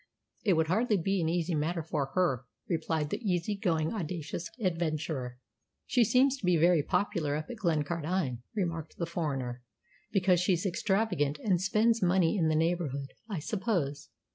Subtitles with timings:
[0.43, 5.37] "It would hardly be an easy matter for her," replied the easy going, audacious adventurer.
[5.85, 9.61] "She seems to be very popular up at Glencardine," remarked the foreigner,
[10.11, 14.09] "because she's extravagant and spends money in the neighbourhood, I suppose.